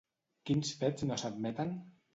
[0.49, 1.81] Quins fets no s'admeten?